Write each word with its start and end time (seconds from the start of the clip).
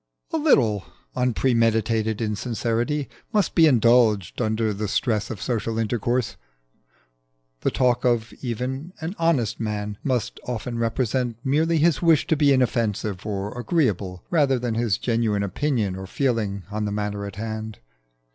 A 0.33 0.37
little 0.37 0.83
unpremeditated 1.15 2.23
insincerity 2.23 3.07
must 3.31 3.53
be 3.53 3.67
indulged 3.67 4.41
under 4.41 4.73
the 4.73 4.87
stress 4.87 5.29
of 5.29 5.39
social 5.39 5.77
intercourse. 5.77 6.37
The 7.59 7.69
talk 7.69 8.03
even 8.41 8.93
of 8.97 9.03
an 9.03 9.15
honest 9.19 9.59
man 9.59 9.99
must 10.03 10.39
often 10.47 10.79
represent 10.79 11.37
merely 11.43 11.77
his 11.77 12.01
wish 12.01 12.25
to 12.25 12.35
be 12.35 12.51
inoffensive 12.51 13.27
or 13.27 13.55
agreeable 13.55 14.23
rather 14.31 14.57
than 14.57 14.73
his 14.73 14.97
genuine 14.97 15.43
opinion 15.43 15.95
or 15.95 16.07
feeling 16.07 16.63
on 16.71 16.85
the 16.85 16.91
matter 16.91 17.23
in 17.27 17.33
hand. 17.35 17.77